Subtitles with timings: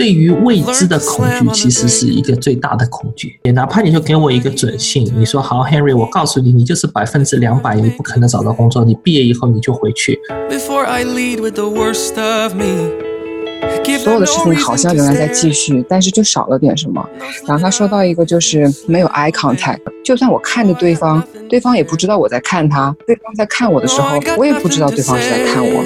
[0.00, 3.38] 对于未知的恐惧，其实是一个最大的恐惧。
[3.42, 10.18] 也哪怕你就给我一个准信，你说好，Henry，我告诉你，你就是百分之两百，你不可能找到工作，你毕业以后你就回去。
[13.98, 17.06] 所有的事情好像仍然在继续，但是就少了点什么。
[17.46, 19.80] 然后他说到一个就是没有 eye contact，
[20.10, 25.84] 就算我看着对方，对方也不知道我在看他，对方在看我的时候，我也不知道对方是在看我。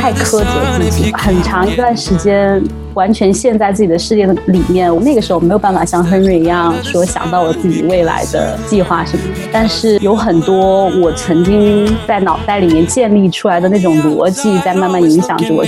[0.00, 0.44] 太苛责
[0.78, 2.62] 自己，很长一段时间
[2.94, 4.94] 完全陷在自己的世界里面。
[4.94, 15.64] 我那个时候没有办法像 Henry 一样说想到我自己未来的计划什么的，但是有很多我曾经在脑袋里面建立出来的那种逻辑在慢慢影响着我。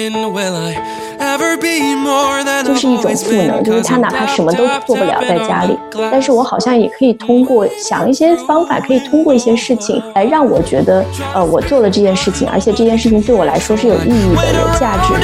[2.63, 5.79] 就是一种赋能，就是他哪怕什么都做不了在家里，
[6.11, 11.05] 但是我好像也可以通过想一些方法，可以通过一些事情来让我觉得，
[11.35, 15.21] 呃，我做了这件事情，而且这件事情对我来说是有意义的、有价值的。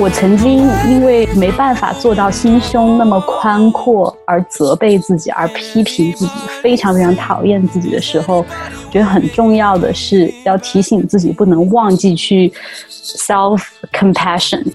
[0.00, 12.50] 我曾经因为没办法做到心胸那么宽阔而责备自己，而批评自己，非常非常讨厌自己的时候，我觉得很重要的是要提醒自己不能忘记去
[12.88, 13.62] self
[13.92, 14.72] compassion。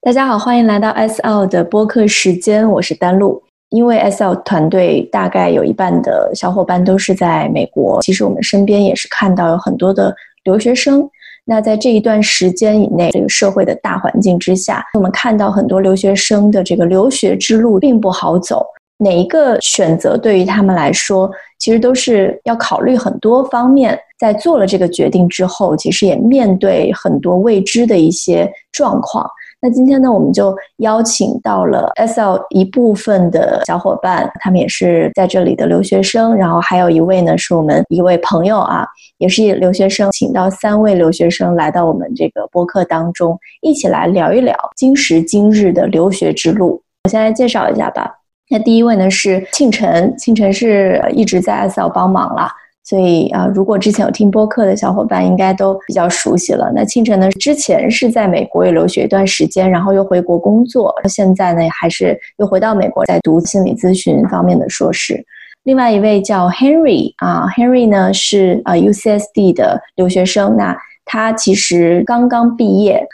[0.00, 3.42] 大家好，欢迎来到 SL 的播客时间，我是丹露。
[3.68, 11.06] 因为 SL 团队大概有一半的小伙伴都是在美国，其实我们身边也是看到有很多的留学生。
[11.44, 18.64] 那在这一段时间以内，这个社会的大环境之下，我们看到很多留学生的这个留学之路并不好走。
[18.98, 23.98] 哪一个选择对于他们来说，其实都是要考虑很多方面。
[24.16, 29.28] 在做了这个决定之后，其实也面对很多未知的一些状况。
[29.64, 38.84] 那今天呢，我们就邀请到了 SL 一部分的小伙伴，他们也是在这里的留学生，然后还有一位呢，是我们一位朋友啊，
[39.18, 46.82] 也是留学生，请到三位留学生来到我们这个播客当中，一起来聊一聊今时今日的留学之路。
[47.04, 48.12] 我先来介绍一下吧。
[48.50, 52.48] 那第一位呢是庆辰，庆辰是一直在 SL 帮忙了。
[52.84, 56.70] 所以啊，如果之前有听播客的小伙伴，应该都比较熟悉了。
[56.74, 65.24] 那庆晨呢，之前是在美国也留学一段时间，然后又回国工作，现在呢还是又回到美国，在读心理咨询方面的硕士。
[65.62, 73.06] 另外一位叫 Henry 啊，Henry 呢是啊 UCSD 的留学生，那他其实刚刚毕业。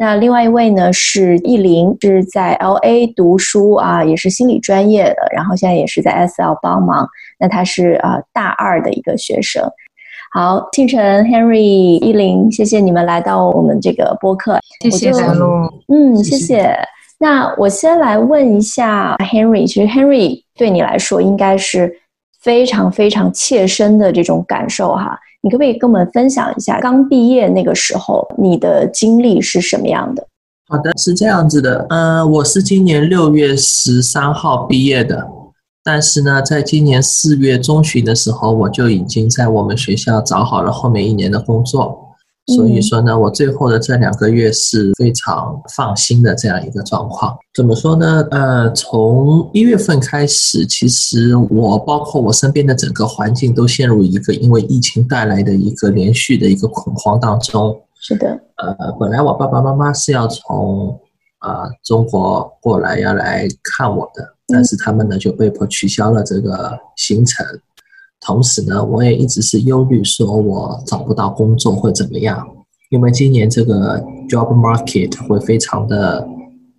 [0.00, 7.06] 那另外一位呢是艺林，是在 LA 读书啊，也是心理专业的，然后现在也是在 SL 帮忙。
[7.38, 9.62] 那他是啊大二的一个学生。
[10.32, 14.58] 好，庆晨、Henry、艺林，谢谢你们来到我们这个播客。
[14.80, 15.70] 谢谢丹露。
[15.88, 16.74] 嗯，谢谢。
[17.18, 21.99] 那我先来问一下 Henry，其实 Henry 对你来说应该是
[22.40, 25.18] 非常非常切身的这种感受哈。
[25.42, 30.26] 你可不可以跟我们分享一下刚毕业那个时候你的经历是什么样的？
[30.68, 35.26] 好的，是这样子的，嗯，我是今年六月十三号毕业的，
[35.82, 42.09] 但是呢，在今年四月中旬的时候，我就已经在我们学校找好了后面一年的工作。
[42.54, 47.36] 所以说呢，我最后的这两个月是非常放心的这样一个状况。
[47.54, 48.26] 怎么说呢？
[48.30, 57.80] 呃，从一月份开始，其实我包括我身边的整个环境都陷入一个因为疫情带来的一个连续的一个恐慌当中。
[58.00, 58.28] 是的。
[58.56, 60.98] 呃，本来我爸爸妈妈是要从
[61.38, 67.46] 啊、呃、中国过来要来看我的，但是他们呢就被迫取消了这个行程。
[68.20, 72.46] 同时呢，我也一直是忧虑，说我找不到工作会怎么样？
[72.90, 73.98] 因为今年这个
[74.28, 76.26] job market 会非常的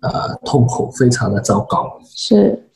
[0.02, 1.90] 呃痛苦，非常的糟糕。
[2.14, 2.68] 是，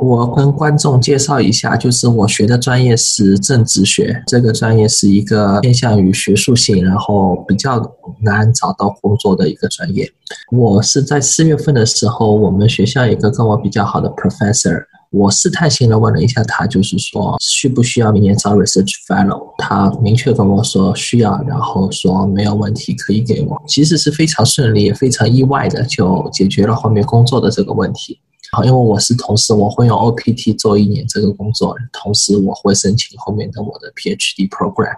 [0.00, 7.80] 我跟观众介绍一下，就是我学的专业是政治学，这个专业是一个偏向于学术性，然后比较
[8.22, 10.10] 难找到工作的一个专业。
[10.50, 14.84] 我是在四月份的时候，我们学校一个跟我比较好的 professor。
[15.10, 19.52] 我试探性的问了一下他，就是说需不需要明年招 research fellow？
[19.58, 23.60] 他明确跟我说需要，然后说没有问题，可以给我。
[23.66, 28.20] 其实是非常顺利，也非常意外的就解决了后面工作的这个问题。
[28.52, 34.96] 好，因为我是同时，我会用 OPT 做一年这个工作，同时我会申请后面的我的 PhD program。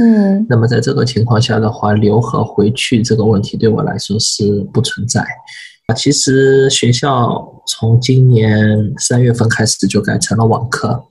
[0.00, 5.24] 嗯，那么在这个情况下的话，留和回去这个问题对我来说是不存在。
[5.96, 11.04] 其实学校从今年三月份开始就改成了网课，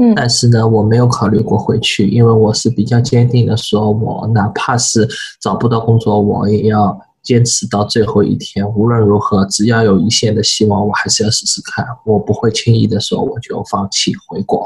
[0.00, 5.08] 嗯，但是呢，我没有考虑过回去，因为我是比较坚定的说，我哪怕是
[5.40, 8.68] 找不到工作，我也要坚持到最后一天。
[8.74, 11.84] 无论如何，只要有一线的希望，我还是要试试看。
[12.04, 14.64] 我不会轻易的说我就放弃回国，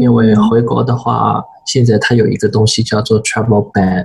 [0.00, 4.04] 因为回国的话，现在它有一个东西叫做 travel ban，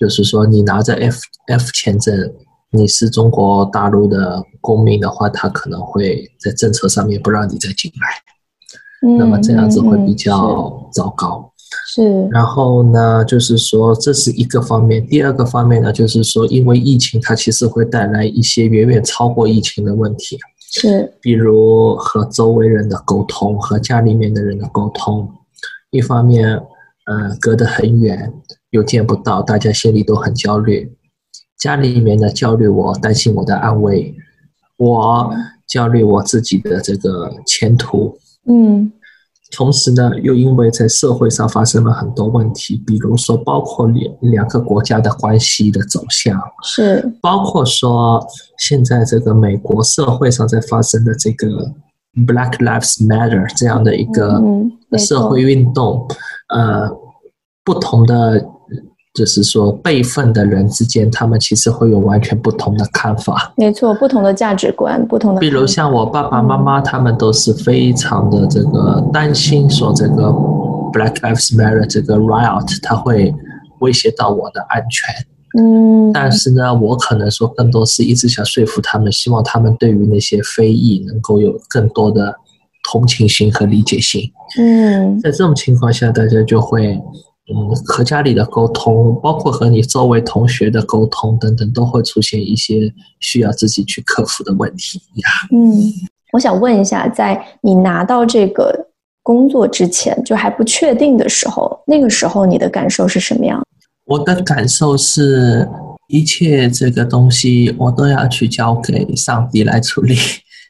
[0.00, 2.32] 就是说你拿着 F F 签证，
[2.70, 11.50] 你是中国大陆的公民的话，他可能会在政策上面不让你再进来，那么这样子会比较糟糕。
[11.86, 15.06] 是，然后呢，就是说这是一个方面。
[15.06, 20.38] 第二个方面呢，就是说因为疫情，它其实会带来一些远远超过疫情的问题。
[20.70, 25.26] 是，比如和周围人的沟通，和家里面的人的沟通。
[25.90, 26.54] 一方面，
[27.06, 28.30] 呃，隔得很远，
[28.70, 30.94] 又见不到，大家心里都很焦虑。
[31.58, 34.14] 家里面呢焦虑，我担心我的安危，
[34.76, 35.30] 我
[35.66, 38.16] 焦虑我自己的这个前途。
[38.46, 38.92] 嗯。
[39.50, 48.22] 同时呢，又因为在社会上发生了很多问题，比如说包括两两个国家的关系的走向，是包括说
[48.58, 51.72] 现在这个美国社会上在发生的这个
[52.26, 54.38] Black Lives Matter 这样的一个
[54.98, 56.06] 社会运动，
[56.48, 56.90] 呃，
[57.64, 58.46] 不同的。
[59.18, 63.52] 就是说，辈分的人之间，他们其实会有完全不同的看法。
[63.56, 65.40] 没错，不同的价值观，不同的。
[65.40, 70.28] 比如像我爸爸妈妈，他们都是非常的这个担心，说这个
[70.92, 73.34] Black Lives Matter 这个 riot 它会
[73.80, 75.12] 威胁到我的安全。
[75.60, 76.12] 嗯。
[76.12, 82.32] 但是呢，我可能说更多是一直想说服他们，希望他们对于那些非议能够有更多的
[82.88, 84.30] 同情心和理解性。
[84.60, 85.20] 嗯。
[85.20, 86.96] 在这种情况下，大家就会。
[87.54, 95.28] 嗯，和家里的沟通，包括和你周围同学的沟通等等，都会出现一些需要自己去克服的问题呀。
[95.50, 95.92] 嗯，
[96.32, 98.88] 我想问一下，在你拿到这个
[99.22, 103.62] 工作之前，就还不确定的时候，那个时候你的感受是什么样？
[104.04, 105.68] 我的感受是
[106.08, 110.16] 一切这个东西，我都要去交给上帝来处理。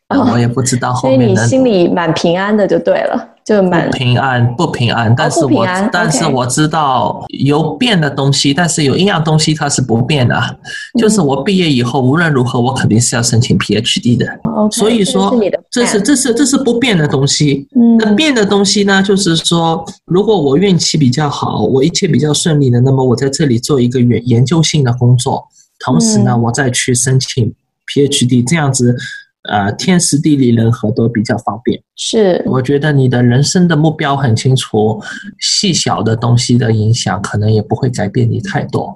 [0.08, 3.34] 哦，我也不知道后面，所以你心里蛮平安的，就对了。
[3.44, 14.26] 就蛮平安，不平安，但是我、哦、但是我知道有变的东西但是有一样东西它是不变的，嗯、就是我毕业以后无论如何我肯定是要申请 PhD 的。
[14.44, 15.34] Okay, 所以说
[15.70, 17.66] 这是这是这是不变的东西。
[17.74, 25.42] 嗯，那变的东西呢，就是说如果我运气比较好，我一切比较顺利的，那么我在这里做一个研研究性的工作，
[25.78, 27.50] 同时呢，我再去申请
[27.86, 28.94] PhD，这样子。
[29.48, 31.80] 呃，天时地利人和都比较方便。
[31.96, 35.00] 是，我觉得你的人生的目标很清楚，
[35.40, 38.94] 细小的东西的影响可能也不会改变你太多。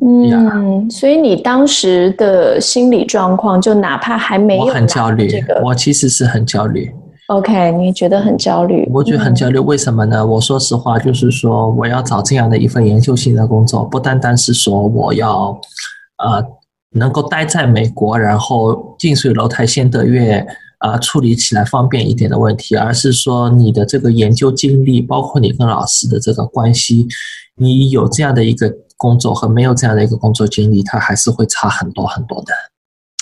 [0.00, 5.30] 嗯，所以你当时的心理状况，就哪怕还没有，我很焦虑，
[5.62, 6.90] 我其实是很焦虑。
[7.28, 8.88] OK，你觉得很焦虑？
[8.92, 10.26] 我觉得很焦虑，为什么呢？
[10.26, 15.56] 我说实话，就是说我要找这样的一份研究性的工作，不单单是说我要，
[16.24, 16.44] 呃。
[16.90, 20.46] 能够待在美国，然后近水楼台先得月
[20.78, 27.06] 啊，处理起来方便一点的问题，而是说你的这个研究经历，包括你跟老师的这个关系，
[27.56, 32.52] 你有这样的一个工作和没有这样的一个工作经历，它还是会差很多很多的。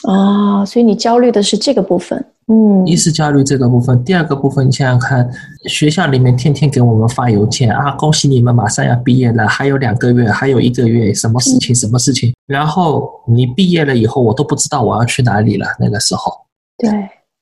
[0.06, 2.25] 哦，所以你焦虑的是这个部分。
[2.49, 5.29] 嗯，一是焦虑这个部分，第二个部分，你想想看，
[5.64, 12.32] 学校里面天天给我们发邮件啊，恭喜你们马上要毕业了，还有两个月，还有一个月，什么事情，什么事情？
[12.47, 15.67] 然后你毕业了以后，我都不知道我要去哪里了。
[15.81, 16.32] 那个时候，
[16.79, 16.88] 对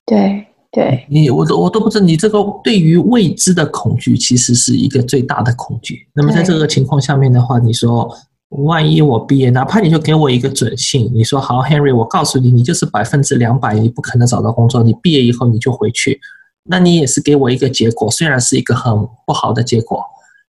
[0.06, 6.08] 对对，你我都我都不知道，你这个对于未知的恐惧，其实是一个最大的恐惧。
[6.14, 8.10] 那么在这个情况下面的话，你说。
[8.50, 14.82] 万一我毕业，哪怕你就给我一个准信，你说好，Henry，我告诉你，你就是百分之两百，你不可能找到工作。
[14.82, 16.20] 你毕业以后你就回去，
[16.64, 18.94] 那你也是给我一个结果，虽然是一个很
[19.26, 20.00] 不好的结果，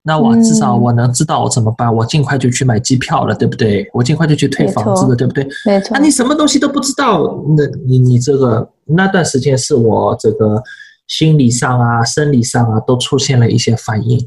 [0.04, 3.90] 那我至少我能知道我怎么办，我尽快就去买机票了，对不对？
[3.92, 5.48] 我尽快就去退房子了，对不对？
[5.66, 5.98] 没错。
[5.98, 10.62] 那你什么东西都不知道，那你你这个那段时间是我这个
[11.08, 14.20] 心理上啊、生理上啊都出现了一些反应。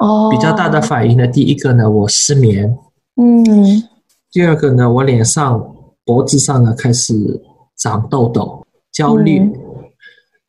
[0.00, 0.30] 哦。
[0.30, 2.74] 比较大的反应呢，第一个呢，我失眠。
[3.16, 3.82] 嗯，
[4.30, 7.14] 第二个呢，我脸上、脖子上呢开始
[7.76, 9.38] 长痘痘，焦虑。
[9.40, 9.52] 嗯。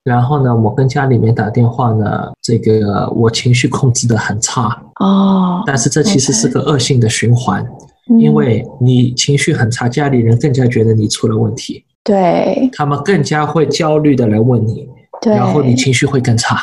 [0.03, 4.81] 然后呢，我跟家里面打电话呢，这个我情绪控制的很差。
[5.00, 5.63] 哦。
[5.65, 7.62] 但是这其实是个恶性的循环，
[8.09, 11.83] 嗯，因为你情绪很差，家里人更加觉得你出了问题。
[12.03, 12.69] 对。
[12.74, 14.88] 他们更加会焦虑的来问你，
[15.21, 15.33] 对。
[15.33, 16.57] 然后你情绪会更差。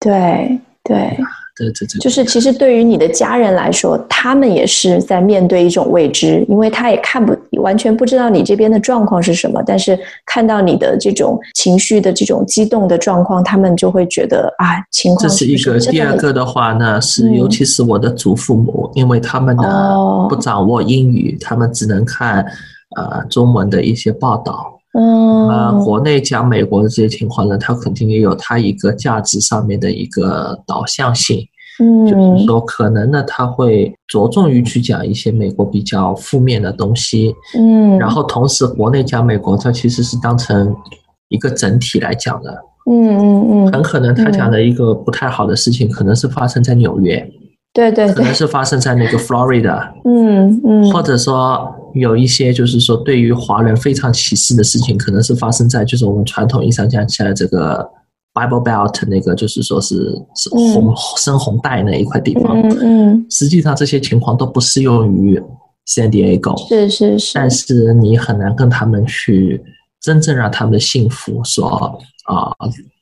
[0.00, 0.96] 对对。
[1.16, 15.78] 对对对，就是其实对于你的家人来说，他们也是在面对一种未知，因为他也看不完全不知道你这边的状况是什么，但是看到你的这种情绪的这种激动的状况，他们就会觉得啊，情况，是这是一个。
[15.92, 22.44] 第二个的话呢，是尤其是我的祖父母，嗯、因为他们呢、哦、不掌握英语，他们只能看
[22.96, 24.78] 呃中文的一些报道。
[24.92, 31.46] 嗯，呃，国内讲美国的这些情况呢，它肯定也有它一个价值上面的一个导向性。
[31.80, 37.34] 嗯，就是说可能呢，他会着重于去讲一些美国比较负面的东西。
[37.58, 40.76] 嗯，然后同时国内讲美国，它其实是当成
[41.28, 42.50] 一个整体来讲的。
[42.90, 47.26] 嗯嗯嗯，很可能他讲的一个不太好的事情，可能是发生在纽约。
[47.72, 49.92] 对对对，可能是发生在那个 Florida。
[50.04, 51.78] 嗯嗯，或者说。
[51.94, 57.86] 有一些就是说，对于华人非常歧视的事情，可能是发生在就是我们传统意义上讲起来这个
[58.32, 62.58] Bible Belt 那个，就是说是是红深红带那一块地方。
[62.62, 63.26] 嗯嗯。
[63.28, 65.38] 实际上这些情况都不适用于
[65.86, 66.66] San Diego。
[66.66, 67.32] 是是是。
[67.34, 69.62] 但是你很难跟他们去
[70.00, 71.68] 真正让他们幸福，说
[72.24, 72.50] 啊，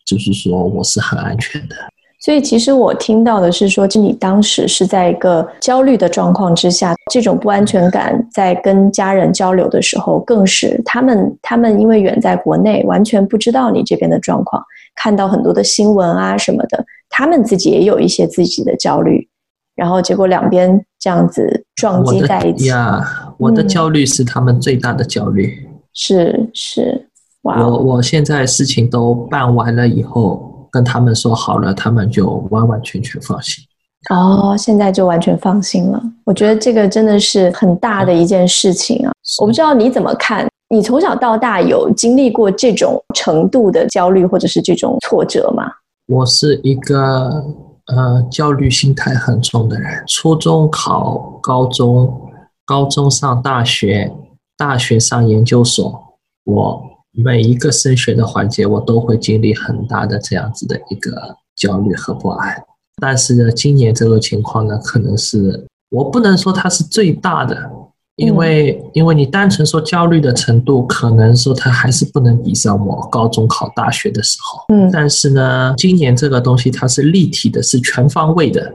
[0.04, 1.76] 就是说我是很安全的。
[2.20, 14.62] 所以，其实我听到的是说，就你当时是在一个焦虑的状况之下，这种不安全感在跟家人交流的时候，更是他们他们因为远在国内，完全不知道你这边的状况，
[14.94, 19.26] 看到很多的新闻啊什么的，他们自己也有一些自己的焦虑，
[19.74, 22.66] 然后结果两边这样子撞击在一起。
[22.66, 23.02] 呀，
[23.38, 25.66] 我的焦虑是他们最大的焦虑。
[25.66, 27.08] 嗯、是是，
[27.44, 27.66] 哇！
[27.66, 30.49] 我我现在事情都办完了以后。
[30.70, 33.64] 跟他们说好了，他们就完完全全放心。
[34.08, 36.02] 哦，现在就完全放心了。
[36.24, 39.12] 我觉得这个真的是很大的一件事情啊！
[39.40, 40.48] 我不知道你怎么看？
[40.70, 45.70] 你从小到大有经历过这种程度的焦虑或者是这种挫折吗？
[46.06, 47.44] 我是一个
[47.88, 50.02] 呃焦虑心态很重的人。
[50.06, 52.30] 初中考高中，
[52.64, 54.10] 高中上大学，
[54.56, 56.02] 大学上研究所，
[56.44, 56.82] 我。
[57.12, 62.62] 每一个升学的环节，我都会经历很大的这样子的一个焦虑和不安。
[63.00, 67.70] 但是呢，今年这个情况呢，可能是我不能说它是最大的，
[68.16, 74.64] 因为因为你单纯说焦虑的程度，可能说它还是不能比上我高中考大学的时候。
[74.74, 78.72] 嗯，但是呢，今年这个东西它是立体的，是全方位的。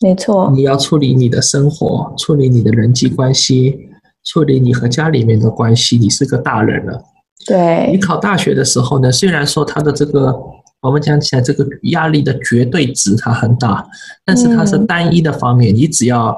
[0.00, 3.78] 没错，你要处理你的生活，处理你的人际关系，
[4.24, 7.02] 处理你和家里面的关系，你是个大人了。
[7.44, 10.34] 对，你考大学的时候呢，虽然说它的这个
[10.80, 13.86] 我们讲起来这个压力的绝对值它很大，
[14.24, 16.34] 但是它是单一的方面，你只要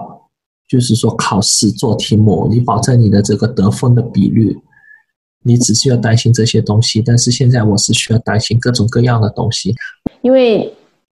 [0.66, 4.56] 就是说考试做题目，你保证你的这个得分的比率，
[5.44, 7.00] 你只需要担心这些东西。
[7.00, 9.74] 但是现在我是需要担心各种各样的东西，
[10.22, 10.72] 因为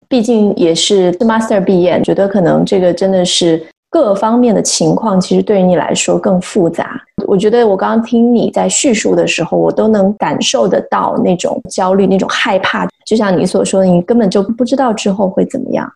[0.07, 3.61] 毕竟也是 master 毕业，觉得可能这个真的是。
[3.91, 6.99] 各方面的情况其实对于你来说更复杂。
[7.27, 12.87] 我觉得我刚刚听你在叙述的时候，我都能感受得到那种焦虑、那种害怕。
[13.05, 15.91] 就像你所说的，你根本就不知道之后会怎么样。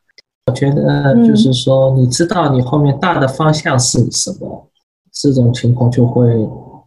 [0.48, 4.68] 我觉得就是说，你知道你后面大的方向是什么，
[5.14, 6.30] 这种情况就会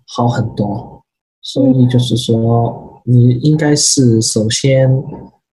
[0.07, 1.03] 好很多。
[1.41, 5.03] 所以就是说，你应该是首先。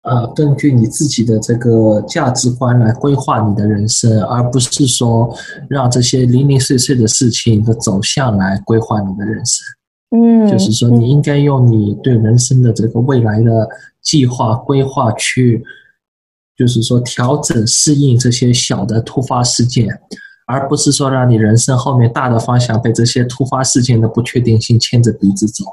[0.03, 5.29] 呃，根据你自己的这个价值观来规划你的人生，而不是说
[5.69, 9.65] 让这些零零碎碎的事情的走向来规划你的人生。
[10.11, 13.67] 嗯，就是说你应该用你对人生的这个未来的
[14.01, 15.63] 计划规划去，
[16.57, 19.87] 就是说调整适应这些小的突发事件，
[20.47, 25.65] 而不是说让你人生后面大的方向被这些突发事件的不确定性牵着鼻子走，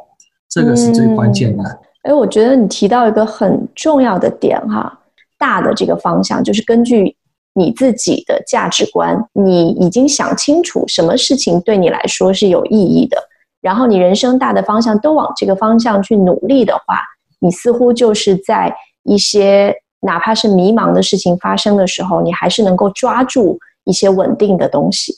[0.51, 1.79] 这个是最关键的。
[2.07, 5.01] 哎，我觉得你提到一个很重要的点哈，
[5.37, 7.17] 大的这个方向就是根据
[7.53, 13.19] 你自己的价值观，你已经想清楚什么事情对你来说是有意义的，
[13.61, 17.01] 然后你人生大的方向都往这个方向去努力的话，
[17.41, 18.73] 你似乎就是在
[19.03, 25.13] 一些哪怕是迷茫的事情发生的时候，你还是能够抓住一些稳定的东西。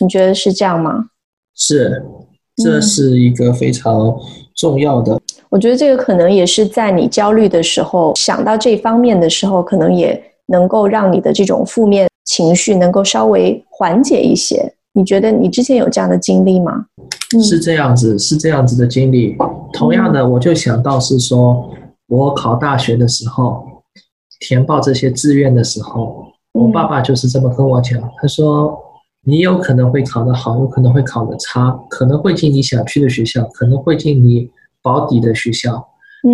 [0.00, 1.06] 你觉得是这样吗？
[1.54, 2.04] 是，
[2.56, 4.14] 这是一个非常
[4.56, 5.20] 重要的。
[5.48, 14.72] 我觉得这个可能也是在你焦虑的时候，想到这方面的时候，可能也能够让你的这种负面情绪能够稍微缓解一些。
[14.92, 16.86] 你觉得你之前有这样的经历吗？
[17.44, 19.36] 是这样子，是这样子的经历。
[19.72, 21.68] 同样的，我就想到是说，
[22.08, 23.62] 我考大学的时候，
[24.40, 28.74] 填报这些志愿的时候，我爸爸就是这么跟我讲，他说，
[29.26, 34.48] 你有可能会考得好，有可能会考得差，可能会进你想去的学校，可能会进你。
[34.82, 35.84] 保底的学校，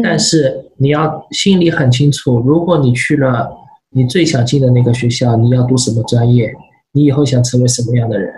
[0.02, 3.50] 但是你要心里很清楚，如果你去了
[3.88, 6.52] 你最想进的那个学校，你要读什么专业，
[6.92, 8.30] 你以后想成为什么样的人，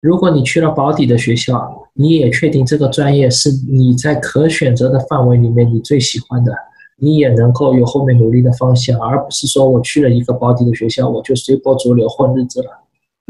[0.00, 6.50] 如果你去了保底的学校，你也确定这个专业是你在可选择的范围里面你最喜欢的，
[6.96, 12.77] 你也能够有后面努力的方向，而不是说我去了一个保底的学校，我就随波逐流混日子了。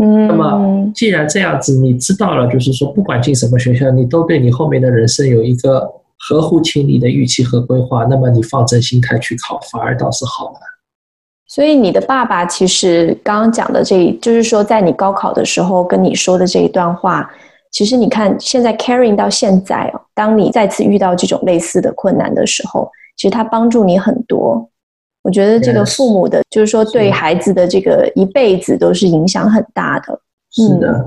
[0.00, 10.60] 嗯，那么既然这样子，你知道了，就是说不管进什么学校，你都对你后面的人生有一个合乎情理的预期和规划，那么你放正心态去考，反而倒是好的。
[11.48, 17.28] 所以你的爸爸其实刚刚讲的这，就是说在你高考的时候跟你说的这一段话，
[17.72, 24.70] 其实你看现在 carrying 到现在哦，当你再次遇到这种类似的困难的时候，其实他帮助你很多。
[25.22, 30.20] 我觉得这个父母的，就是说对孩子的这个一辈子都是影响很大的。
[30.50, 30.88] 是的。
[30.88, 31.04] 嗯，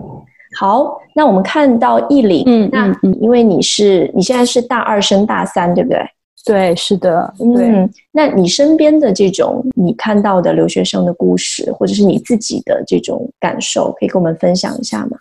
[0.60, 6.00] 好，那我们看到艺霖，嗯，那因为你是你现在是大二升大三，对不对？
[6.46, 7.68] 对，是的，对。
[7.68, 15.18] 嗯，那你身边的这种你看到的留学生的故事，或者是你自己的这种感受，可以跟我们分享一下吗？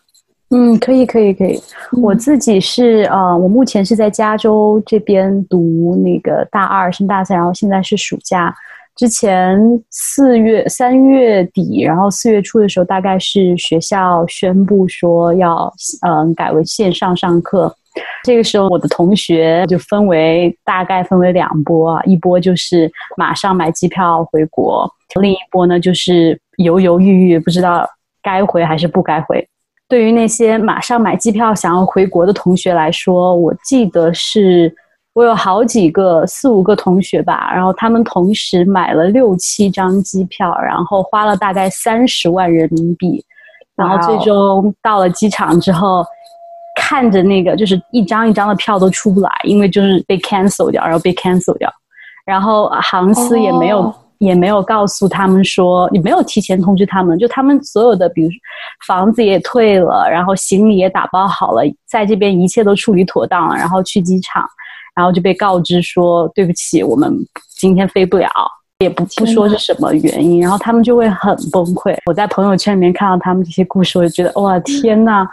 [0.50, 1.61] 嗯，可以，可以，可以。
[2.02, 8.52] 我自己是呃，我目前是在加州这边读那个大二升大三，然后现在是暑假。
[9.00, 15.73] 之前四月三月底，然后四月初的时候，大概是学校宣布说要
[16.07, 17.75] 嗯、改为线上上课。
[18.23, 24.87] 这个时候，我的同学就分为大概分为两波啊，一波就是马上买机票回国，
[25.19, 27.88] 另一波呢就是犹犹豫豫，不知道
[28.23, 29.42] 该回还是不该回。
[29.88, 34.71] 对于那些马上买机票想要回国的同学来说，我记得是
[35.14, 43.25] 我有好几个四五个同学吧，然后他们同时买了六七张机票，然后花了大概三十万人民币，
[43.76, 46.05] 然后最终到了机场之后。
[46.76, 51.71] 看着那个，就是一张一张的票都出不来，因为就是被 cancel 掉，然后被 cancel 掉，
[52.25, 53.95] 然后航司也没有、oh.
[54.19, 58.31] 也没有告诉他们说，也没有提前通知他们，就他们所有的，比如
[58.87, 64.49] 房子也退了，然后行李也打包好了，在这边一切都处理妥当了，然后去机场，
[65.00, 67.11] 然后就被告知说，对不起，我们
[67.59, 68.28] 今天飞不了，
[68.80, 71.97] 也不不说是什么原因，然后他们就会很崩溃。
[72.04, 75.26] 我在朋友圈里面看到他们这些故事，我就觉得哇，天呐！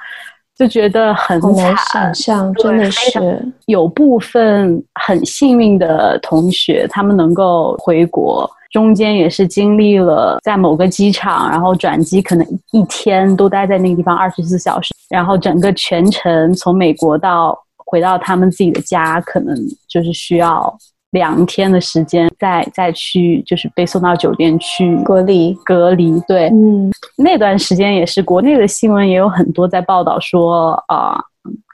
[0.55, 17.55] 就觉得很难想象，真的是有部分很幸运的同学，他们能够回国，中间也是经历了在某个机场，然后转机，可能一天都待在那个地方二十四小时，然后整个全程从美国到
[17.87, 20.77] 回到他们自己的家，可能就是需要。
[21.11, 26.19] 两天的时间，再再去就是被送到酒店去隔离隔离。
[26.27, 31.25] 对，嗯，那段时间也是国内的新闻也有很多在报道说啊、呃，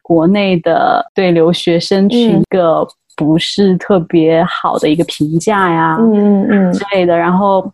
[0.04, 7.18] 国内的对留学生是一个不是特别好的一个评价呀，嗯嗯嗯之类的。
[7.18, 7.70] 然后，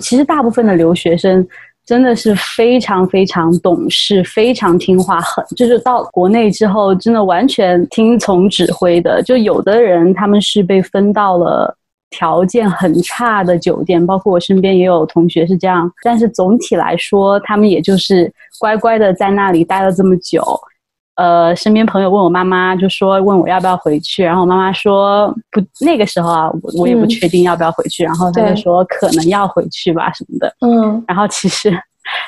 [0.00, 1.46] 其实大部分的留学生。
[1.86, 9.22] 真的是非常非常懂事，非常听话，很就是到国内之后，真的完全听从指挥的。
[9.22, 11.76] 就有的人他们是被分到了
[12.10, 15.90] 条件很差的酒店，包括我身边也有同学是这样。
[16.02, 20.42] 但是总体来说，他们也就是乖乖的在那里待了这么久。
[21.16, 30.52] 呃，身边朋友问我妈妈，就说问我要不要回去，然后我妈妈说不，那个时候啊，我我也不确定要不要回去，嗯、然后她就说可能要回去吧什么的。
[30.60, 31.72] 嗯，然后其实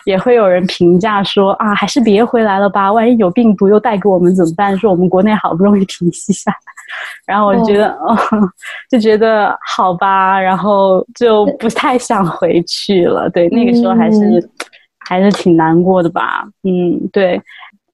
[0.05, 4.79] 也会有人评价说啊，还是别回来了吧，万一有病毒又带给我们怎么办？
[4.79, 6.57] 说我们国内好不容易停息下来，
[7.27, 8.51] 然后我就觉得哦，哦，
[8.89, 13.29] 就觉得好吧，然后就不太想回去了。
[13.31, 14.51] 对，那个时候还是、嗯、
[15.01, 16.45] 还是挺难过的吧。
[16.63, 17.43] 嗯，对。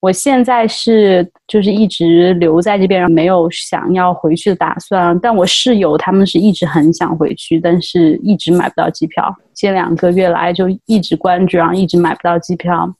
[0.03, 5.17] 我现在是就是一直留在这边，没有想要回去的打算。
[5.21, 9.35] 但我室友他们是一直很想回去，但是一直买不到机票。
[9.55, 12.93] 这两个月来就一直关注，然后一直买不到机票。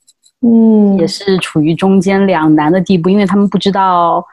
[0.47, 4.25] 嗯，也是处于中间两难的地步，因为他们不知道。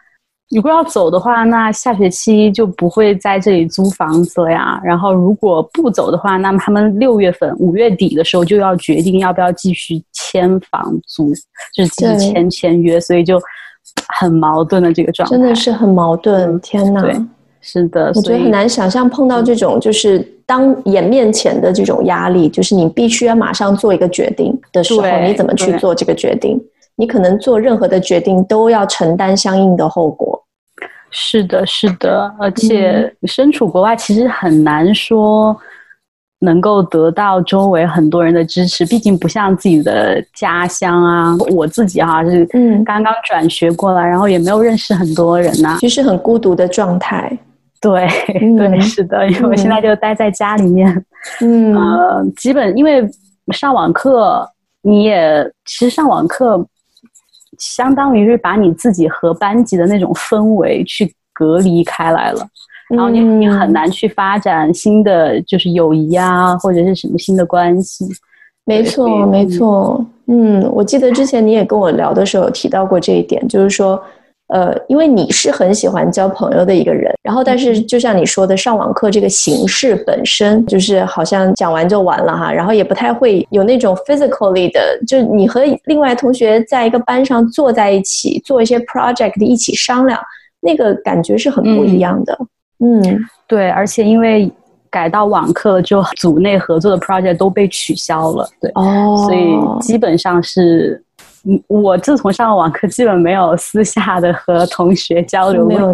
[0.55, 4.81] 如果要走的话，那下学期就不会在这里租房子了呀。
[4.83, 11.31] 然后如果不走的话，那么他们六月份、五月底的时候就要决定要不要继续签房租，
[11.75, 13.39] 就是继续签签约，所以就
[14.17, 15.35] 很矛盾的这个状态。
[15.35, 17.01] 真的是很矛盾，天哪！
[17.01, 17.15] 对，
[17.62, 26.59] 是的，我觉得很难想象碰到这种就是当眼面前的这种压力，就是你必须要马上做一个决定的时候，你怎么去做这个决定？
[26.99, 30.43] 你可能做任何的决定都要承担相应的后果。
[31.09, 35.57] 是的，是的，而且身处国外其实很难说
[36.41, 41.35] 能够得到周围很多人的支持，毕竟不像自己的家乡啊。
[41.55, 47.31] 我自己哈、啊、是嗯刚刚转学过来，然后也没有认识很多人呐、啊，其实很孤独的状态。
[47.79, 48.05] 对，
[48.41, 51.05] 嗯、对，是的，因为我现在就待在家里面，
[51.39, 53.09] 嗯，呃，基本因为
[53.53, 54.45] 上网课，
[54.81, 56.67] 你也其实上网课。
[57.60, 62.48] 相当于是把你自己和班级的那种氛围去隔离开来了，
[62.89, 68.06] 然后你你很难去发展新的就是友谊啊，或者是什么新的关系。
[68.65, 70.04] 没错，没错。
[70.28, 74.02] 嗯，我记得之前你也跟我聊的时候有提到过这一点，就是说。
[74.49, 90.19] 呃，因为你是很喜欢交朋友的一个人，然后但是就像你说的，上网课这个形式本身就是好像讲完就完了哈，然后也不太会有那种 physically 的，就你和另外同学在一个班上坐在一起做一些 project 一起商量，
[90.62, 92.35] 那个感觉是很不一样的。
[92.79, 94.51] 嗯，嗯对，而且因为
[94.89, 101.03] 改到网课了，就组内合作的 project 都被取消了，对，哦，所以基本上是。
[101.67, 105.93] 我自从上了网课，基本没有私下的和同学交流过。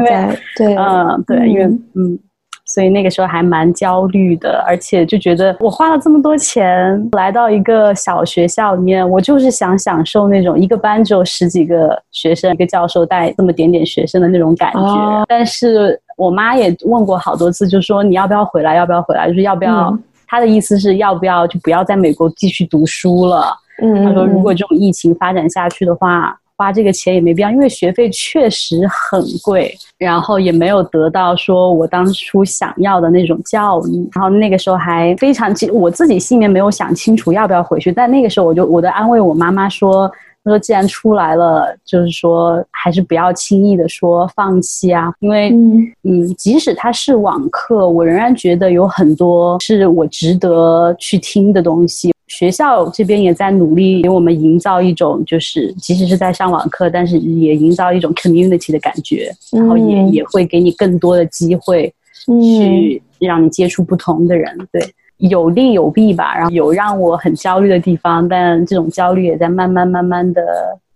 [0.58, 2.18] 对，嗯，对，因为嗯，
[2.66, 14.80] 所以那个时候还蛮焦虑的，而且就觉得我花了这么多钱来到一个小学校里面，我就是想享受那种一个班只有十几个学生，一个教授带这么点点学生的那种感觉。
[14.80, 18.76] 哦、但是我妈也问过好多次，就说你要不要回来？
[18.76, 19.28] 要不要回来？
[19.28, 19.90] 就是要不要？
[19.92, 23.56] 嗯、她的意思是要不要就不要在美国继续读书了。
[23.82, 34.10] 嗯，他说如果这种疫情发展下去的话，花这个钱也没必要，因为学费确实很贵，然后也没有得到说我当初想要的那种教育。
[34.14, 40.10] 然后那个时候还非常，其实我自己心里面没有想清楚要不要回去，但那个时候我就我的安慰我妈妈说，
[40.46, 52.14] 她说既然出来了，就是说还是不要轻易的说放弃啊，因为嗯，嗯，即使它是网课，我仍然觉得有很多是我值得去听的东西。
[52.28, 61.94] 学校这边也在努力给我们营造一种，就是即使是在上网课，但是也营造一种 community 的感觉，然后也也会给你更多的机会，
[62.26, 64.58] 去让你接触不同的人。
[64.72, 64.82] 对，
[65.18, 66.36] 有利有弊吧。
[66.36, 70.42] 然后有让我很焦虑的地方，但这种焦虑也在慢慢慢慢的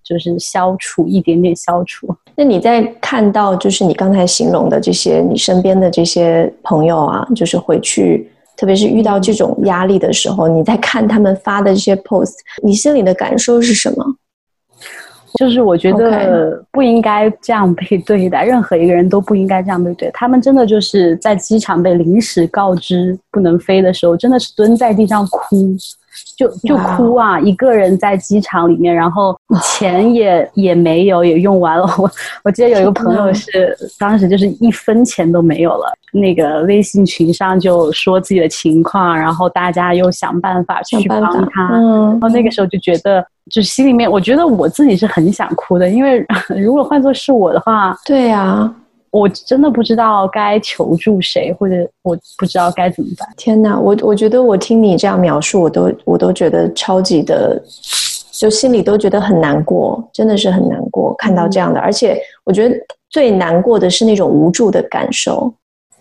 [0.03, 2.07] 就是消除，一点点消除。
[2.35, 8.27] 那你在看到就是你刚才形容的这些你身边的这些朋友啊，就是回去。
[8.59, 14.05] 特别是遇到这种压力的时候，你在看他们发的这些 post，你心里的感受是什么？
[15.35, 20.11] 就是我觉得不应该这样被对待.任何一个人都不应该这样被对待。
[20.13, 25.73] 他们真的就是在机场被临时告知不能飞的时候，真的是蹲在地上哭。
[26.37, 31.85] 就就哭啊一个人在机场里面，然后钱也也没有，也用完了。
[31.97, 32.09] 我
[32.43, 41.69] 我记得有一个朋友是当时就是一分钱都没有了，那个微信群上就说自己的情况，然后大家又想办法去帮他。
[41.73, 46.25] 嗯，然后那个时候就觉得，就心里面我觉得我自己是很想哭的，因为
[46.61, 48.73] 如果换作是我的话，对呀。
[49.11, 53.27] 我真的不知道该求助谁，或者我不知道该怎么办。
[53.37, 57.61] 天哪，我我觉得我听你这样描述，我都我都觉得超级的，
[58.31, 61.79] 就心里都觉得很难过，真的是很难过，看到这样的。
[61.79, 62.75] 而且我觉得
[63.09, 65.51] 最难过的是那种无助的感受。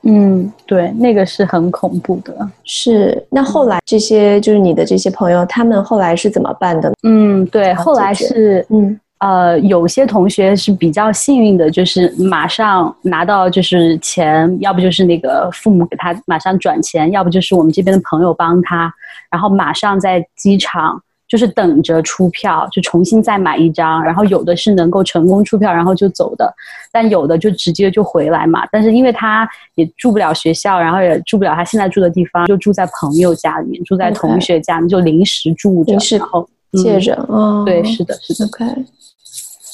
[0.03, 2.33] 嗯，对，那个是很恐怖的。
[2.65, 6.93] 是，那后来这些就是你的这些朋友，他们后来是怎么办的？
[7.03, 8.99] 嗯，对，后来是嗯。
[9.19, 18.93] 呃，有些同学是比较幸运的，就是马上拿到就是钱，要不就是那个父母给他马上转钱，要不就是我们这边的朋友帮他，
[19.31, 26.55] 然后马上在机场就是等着出票，就重新再买一张，然后有的是能够成功出票，然后就走的，
[26.93, 28.65] 但有的就直接就回来嘛。
[28.71, 38.65] 但是因为他也住不了学校，然后也住不了他现在住的地方，就住在朋友家里面，住在同学家里面，就临时住着，然后借着，嗯，对，是的，是的，OK。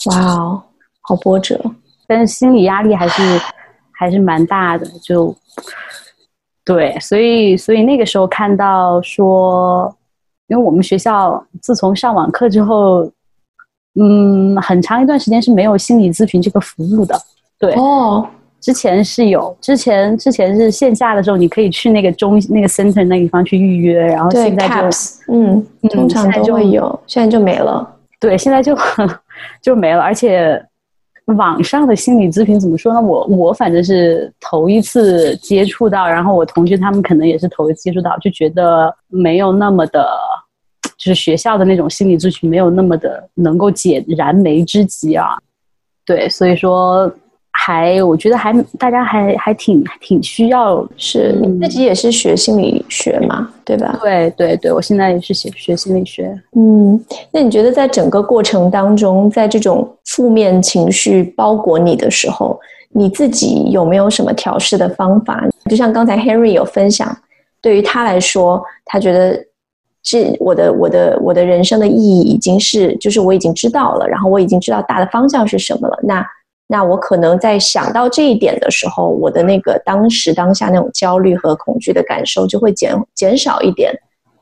[0.06, 0.62] 哇哦，
[1.00, 1.58] 好波折，
[2.06, 3.22] 但是心理压力还是
[3.92, 5.34] 还是蛮大的，就
[6.64, 9.94] 对，所以所以那个时候看到说，
[10.48, 13.10] 因为我们学校自从上网课之后，
[13.98, 17.18] 嗯，很长一段时间是没有心理咨询这个服务的，
[17.58, 17.72] 对。
[17.74, 18.28] 哦，
[18.64, 24.74] 之前是有，之前之前是线下的时候，你可以去那个中那个 center 那个地方去预约，然后现在就
[25.30, 27.86] 嗯，通常都会有，现在就没了。
[28.18, 28.74] 对，现在就
[29.60, 30.58] 就没了，而且
[31.36, 33.02] 网上的心理咨询怎么说呢？
[33.02, 40.08] 我我反正是头一次接触到，然后我同学他们可能也是头一次接触到，就觉得没有那么的，
[40.96, 45.36] 就是学校的那种心理咨询没有那么的能够解燃眉之急啊。
[46.06, 47.12] 对，所以说。
[47.56, 53.96] 还，我觉得还大家还还挺挺需要，是你自己也是学心理学嘛，对吧？
[54.02, 56.36] 对对对，我现在也是学学心理学。
[56.56, 62.58] 嗯，那你觉得在整个过程当中，在这种负面情绪包裹你的时候，
[62.90, 65.42] 你自己有没有什么调试的方法？
[65.70, 67.16] 就像刚才 Henry 有分享，
[67.62, 69.42] 对于他来说，他觉得
[70.02, 75.98] 是我的我的我的人生的意义已经是，就是我已经知道了，然后我已经知道大的方向是什么了。
[76.02, 76.26] 那
[76.66, 83.92] 那我可能在想到这一点的时候，我的那个当时当下那种焦虑和恐惧的感受就会减减少一点。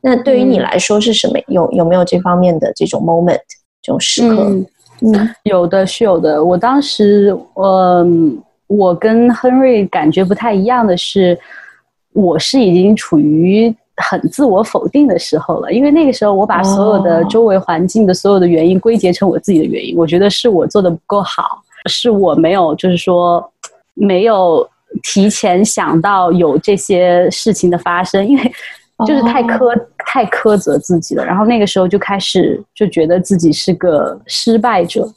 [0.00, 1.38] 那对于你来说是什么？
[1.38, 3.38] 嗯、有有没有这方面的这种 moment
[3.80, 4.44] 这种时刻？
[4.44, 4.66] 嗯，
[5.02, 6.44] 嗯 有的是有的。
[6.44, 11.38] 我当时，嗯，我跟 Henry 感觉不太一样的是，
[12.12, 21.62] 我是已经处于很自我否定的时候了，因为那个时候我把所有的周围环境的所有的原因归结成我自己的原因，哦、我觉得是我做的不够好。
[21.88, 23.53] 是我没有，就是说
[23.95, 24.68] 没有
[25.03, 28.53] 提前想到有这些事情的发生，因为
[29.07, 29.79] 就是太苛、oh.
[29.99, 31.25] 太苛责自己了。
[31.25, 35.09] 然后那个时候就开始就觉得自己是个失败者，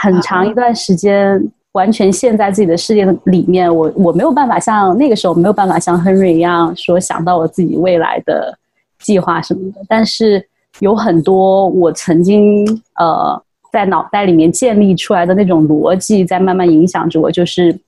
[0.00, 1.40] 很长一段时间
[1.72, 3.72] 完全陷在自己的世界里面。
[3.74, 8.56] 我我没有办法像那个时候没有办法像 Henry 一样说想到我自己未来的
[8.98, 10.44] 计划什么的，但是
[10.80, 12.64] 有很多我曾经
[12.96, 13.40] 呃。
[13.70, 17.78] 在脑袋里面建立出来的那种逻辑，在慢慢影响着我，就是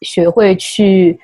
[0.00, 1.18] 学会去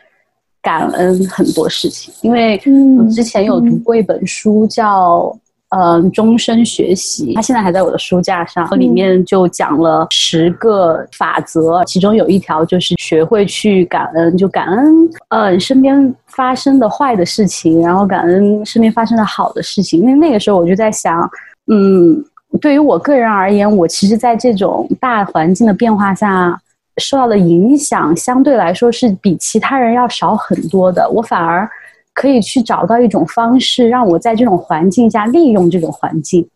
[0.63, 2.15] 感恩很多事情。
[2.23, 2.61] 因为
[2.99, 5.21] 我之前有读过一本书，叫
[5.71, 8.69] 《嗯终身学习》，它现在还在我的书架上。
[8.79, 20.01] 里面就讲了十个法则，其中有一条就是学会去感恩，就感恩嗯身边发生的坏的事情，然后感恩身边发生的好的事情。
[20.01, 21.29] 因为那个时候我就在想，
[21.67, 22.25] 嗯。
[22.61, 26.57] 对于我个人而言，我其实在这种大环境的变化下
[26.99, 31.09] 受到的影响，相对来说是比其他人要少很多的。
[31.11, 31.69] 我反而
[32.13, 36.47] 可以去找到一种方式，让我在这种环境下利用这种环境。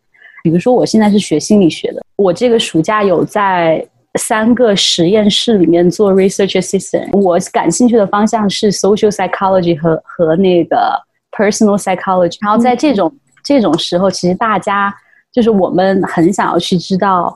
[0.41, 3.85] 比如说，我现在是学心理学的，我这个暑假有在
[4.17, 7.11] 三个实验室里面做 research assistant。
[7.19, 10.97] 我感兴趣的方向是 social psychology 和和那个
[11.31, 12.37] personal psychology。
[12.39, 14.95] 然后在这种、嗯、这种时候，其实大家。
[15.31, 17.35] 就是我们很想要去知道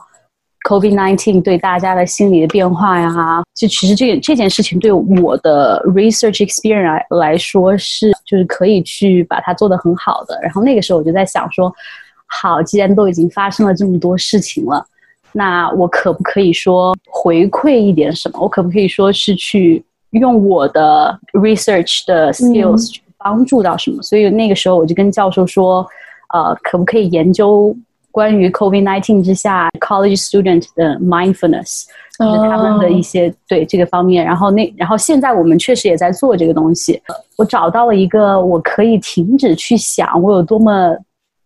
[0.68, 3.42] COVID-19 对大家的心理的变化呀。
[3.54, 10.38] 就其实这个这件事情对我的 research experience 来说是，就是可以去把它做得很好的。
[10.42, 11.72] 然后那个时候我就在想说，
[12.26, 14.84] 好，既然都已经发生了这么多事情了，
[15.30, 18.40] 那我可不可以说回馈一点什么？
[18.40, 23.98] 我可不可以说是去用我的 research 的 skills 去帮助到什么？
[23.98, 24.02] 嗯。
[24.02, 25.86] 所以那个时候我就跟教授说。
[26.32, 27.76] 呃，可不可以研究
[28.10, 31.84] 关于 COVID-19 之下 college student 的 mindfulness，
[32.18, 33.34] 就是他们的一些、oh.
[33.48, 34.24] 对这个方面。
[34.24, 37.02] 然后那然后现在我们确实也在做这个东西。
[37.36, 40.96] 我找到了一个我可以停止去想我有多么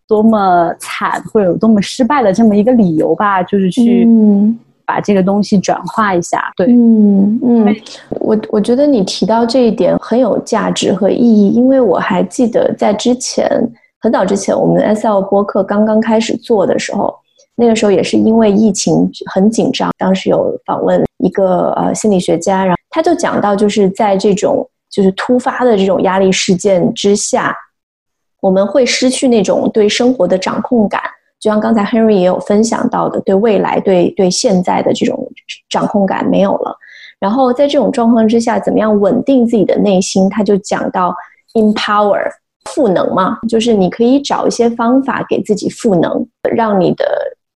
[0.07, 6.53] 多么惨或者有多么失败的这么一个理由吧，就是去嗯把这个东西转化一下。
[6.55, 7.77] 对，嗯嗯，
[8.21, 13.49] 我我觉得你提到这一点很有价值和意义，因为我还记得在之前。
[14.01, 17.13] 很早之前，我们 SL 播客刚刚开始做的时候，
[17.57, 27.57] 那个时候也是因为疫情很紧张，当时有访问一个呃心理学家，然后他就讲到，就是在这种就是突发的这种压力事件之下，
[28.41, 31.03] 我们会失去那种对生活的掌控感，
[31.41, 35.29] 就像刚才 Henry 也有分享到的，对未来、对对现在的这种
[35.69, 36.77] 掌控感没有了。
[37.19, 40.31] 然后在这种状况之下，怎么样稳定自己的内心？
[40.31, 41.13] 他就讲到
[41.55, 42.23] empower。
[42.69, 47.05] 赋能嘛，就是你可以找一些方法给自己赋能，让你的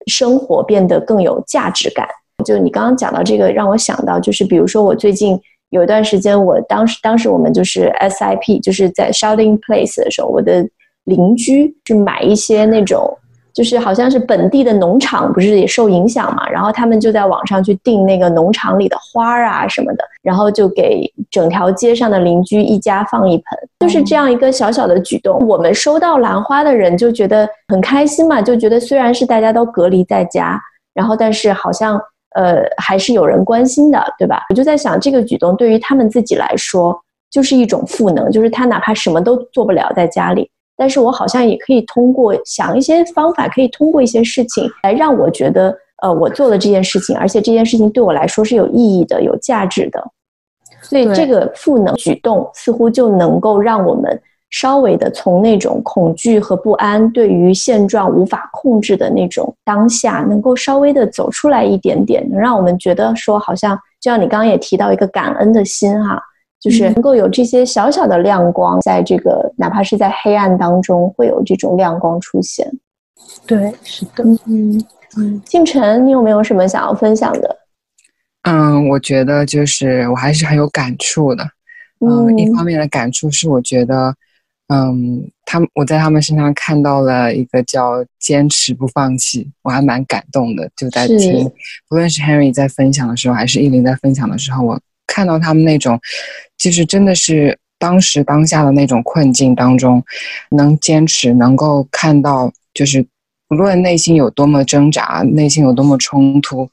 [0.07, 2.07] 生活变得更有价值感。
[2.45, 5.41] 就你刚刚讲到这个，让我想到就是，比如说我最近
[5.71, 10.67] 有一段时间，我当时当时我们就是 SIP，就是在 Shouting Place 的时候，我的
[11.05, 13.19] 邻居去买一些那种。
[13.59, 25.45] 就是好像是本地的农场不是也受影响嘛，然后他们就在网上去订那个农场里的花啊什么的，然后就给整条街上的邻居一家放一盆，就是这样一个小小的举动。
[25.45, 30.57] 我们收到兰花的人就觉得很开心嘛，就觉得虽然是大家都隔离在家，
[30.95, 32.01] 然后但是好像
[32.37, 34.47] 呃还是有人关心的，对吧？
[34.51, 36.97] 我就在想这个举动对于他们自己来说
[37.29, 40.49] 就是一种赋能，就是他哪怕什么都做不了在家里。
[40.79, 50.01] 但是我好像也可以通过想一些方法，可以通过一些事情来让我觉得，呃，我做了这件事情，而且这件事情对我来说是有意义的、有价值的。
[50.81, 66.23] 所以这个赋能举动似乎就能够让我们稍微的从那种恐惧和不安、对于现状无法控制的那种当下，能够稍微的走出来一点点，能让我们觉得说，好像就像你刚刚也提到一个感恩的心哈。
[66.69, 72.71] 就是能够有这些小小的亮光，在这个哪怕是在黑暗当中，会有这种亮光出现。
[73.47, 74.23] 对，是的。
[74.47, 74.85] 嗯
[75.17, 77.57] 嗯，静晨，你有没有什么想要分享的？
[78.43, 81.45] 嗯，我觉得就是我还是很有感触的。
[82.01, 84.15] 嗯，一方面的感触是我觉得，
[84.69, 90.71] 嗯，他们我在他们身上看到了一个叫坚持不放弃，我还蛮感动的。
[90.77, 91.51] 就在听，
[91.89, 95.99] 不论是 Henry 在分享的时候，还是依林在分享的时候，我看到他们那种，
[96.57, 100.01] 就是真的是当时当下的那种困境当中，
[100.51, 103.05] 能坚持，能够看到，就是
[103.49, 106.71] 无论内心有多么挣扎，内心有多么冲突，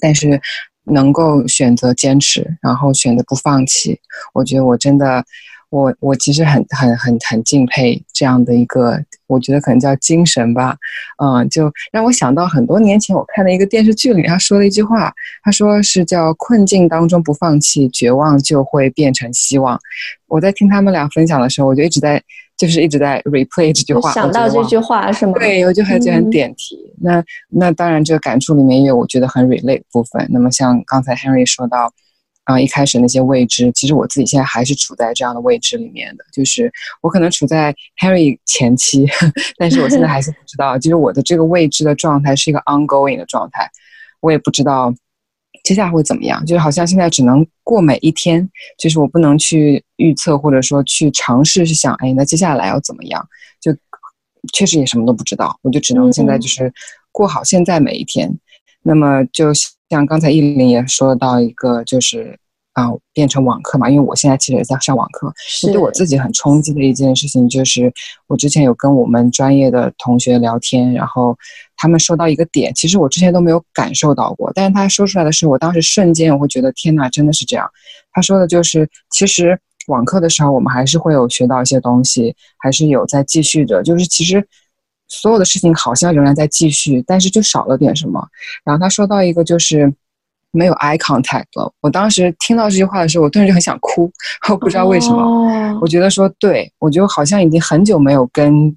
[0.00, 0.40] 但是。
[0.88, 3.98] 能够选择坚持，然后选择不放弃，
[4.32, 5.24] 我觉得我真的，
[5.70, 10.76] 我我其实很很很很敬佩这样的一个，我觉得可能叫精神吧，
[11.22, 19.78] 嗯，就让我想到很多年前我看的一个电视剧里，他说了一句话，他说是叫困境当中不放弃，绝望就会变成希望。
[20.28, 22.22] 我在听他们俩分享的时候，我就一直在。
[22.56, 25.34] 就是一直在 replay 这句话，想到这句话是吗？
[25.34, 26.74] 对，我就很觉得很点题。
[26.74, 30.26] 嗯、那那当然，这个感触里面也有我觉得很 relate 部分。
[30.30, 31.92] 那么像刚才 Henry 说到，
[32.46, 36.24] 啊、呃，一开始那些未知，其实我自己现在还是处在这样的未知里面的。
[36.32, 39.06] 就是我可能处在 Harry 前期，
[39.58, 43.70] 但是我现在还是不知道，就是我的这个未知的状态是一个 ongoing 的状态，
[44.20, 44.94] 我也不知道。
[45.64, 46.46] 接下来会怎么样？
[46.46, 53.26] 就是好像现在只能过每一天，就是我不能去预测，或者说去尝试去想，哎，那接下来要怎么样？
[53.60, 53.74] 就
[54.52, 56.72] 确实也什么都不知道，我就只能现在就是
[57.10, 58.28] 过好现在每一天。
[58.28, 58.38] 嗯、
[58.82, 59.50] 那么就
[59.88, 62.38] 像刚才依林也说到一个，就是。
[62.76, 65.32] 啊，变成网课嘛，因为我现在其实也在上网课。
[65.38, 67.90] 是对我自己很冲击的一件事情，就是
[68.26, 71.34] 我之前有跟我们专业的同学聊天，然后
[71.78, 77.66] 他们说到一个点，其实我之前都没有感受到过，但是他说出来的时候，我当时瞬间我会觉得天哪，真的是这样。
[78.12, 84.46] 他说的就是，其实网课的时候我们还是会有学到一些东西，还是有在继续的，就是其实
[85.08, 88.26] 所有的事情好像仍然在继续，但是就少了点什么。
[88.64, 89.92] 然后他说到一个就是。
[90.52, 91.70] 没有 eye contact 了。
[91.82, 94.10] 我当时听到这句话的时候，我顿时就很想哭，
[94.48, 95.20] 我不知道为什么。
[95.20, 95.82] Oh.
[95.82, 98.74] 我觉得说，对，我觉得好像已经很久没有跟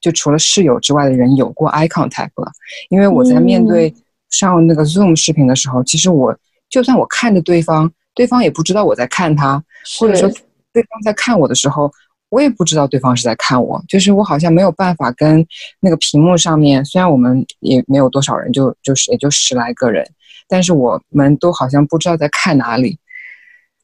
[0.00, 2.50] 就除了室友之外的人有过 eye contact 了。
[2.88, 3.94] 因为我在面对
[4.30, 6.36] 上那个 Zoom 视频的时候，嗯、其实我
[6.68, 9.62] 就算我看着对方，对方也不知道我在看他，
[10.00, 10.28] 或者说
[10.72, 11.92] 对方在看我的时候，
[12.30, 13.82] 我也不知道对方是在看我。
[13.88, 15.46] 就是我好像没有办法跟
[15.80, 20.06] 那个屏幕上面，虽然我们也没有多少人，就就是也就十来个人。
[20.48, 22.98] 但是我们都好像不知道在看哪里，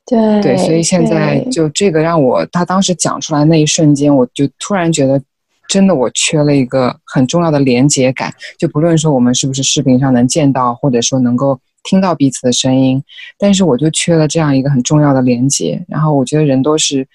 [0.04, 5.22] 对对，所以现在就这个让我，他当时讲出来那一瞬间，我就突然觉得，
[5.68, 8.34] 真的我缺了一个很重要的连接感。
[8.58, 13.00] 就不论说我们是不是视频上能见到，或者说能够听到彼此的声音，
[13.38, 15.84] 但是我就缺了这样一个很重要的连接。
[15.88, 17.06] 然后我觉得人都是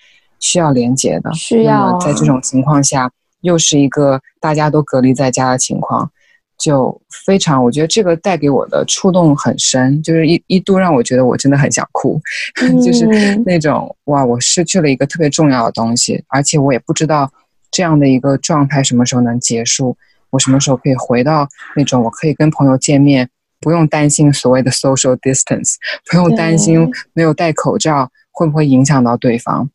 [0.41, 1.97] 需要连接的，需要。
[1.99, 6.12] 在这种情况下，又是一个大家都隔离在家的情况。
[6.58, 12.21] 就非常，我觉得这个带给我的触动很深，就是一一度让我觉得我真的很想哭，
[12.62, 13.08] 嗯、就是
[13.47, 17.27] 那种哇，我失去了一个特别重要的东西，而且我也不知道
[17.71, 19.97] 这样的一个状态什么时候能结束，
[20.30, 23.27] 我什么时候可以回到那种我可以跟朋友见面，
[23.60, 25.77] 不用担心所谓的 social distance，
[26.12, 29.67] 不用担心没有戴口罩会不会影响到对方，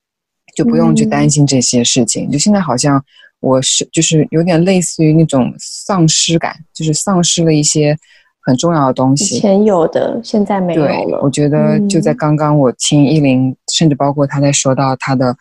[0.56, 3.00] 就不用去担心这些事情，嗯、就现在好像。
[3.40, 7.94] 我是就是有点类似于那种丧失感，就是丧失了一些
[8.40, 9.36] 很重要的东西。
[9.36, 11.20] 以前有的，现在没有了。
[11.22, 15.36] 我觉得就在刚刚，我听依林，嗯、甚至包括他在说到他的。